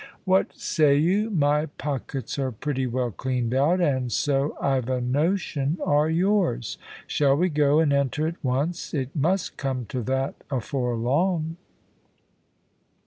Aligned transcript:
What 0.25 0.55
say 0.57 0.95
you? 0.95 1.29
my 1.29 1.67
pockets 1.67 2.39
are 2.39 2.51
pretty 2.51 2.87
well 2.87 3.11
cleaned 3.11 3.53
out, 3.53 3.79
and 3.79 4.11
so, 4.11 4.57
I've 4.59 4.89
a 4.89 4.99
notion, 4.99 5.77
are 5.85 6.09
yours. 6.09 6.79
Shall 7.05 7.35
we 7.35 7.49
go 7.49 7.77
and 7.77 7.93
enter 7.93 8.25
at 8.25 8.43
once? 8.43 8.95
It 8.95 9.15
must 9.15 9.57
come 9.57 9.85
to 9.89 10.01
that 10.01 10.33
afore 10.49 10.95
long." 10.97 11.55